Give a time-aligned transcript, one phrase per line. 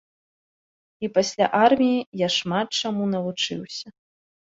[1.07, 3.87] І пасля арміі я шмат чаму навучыўся.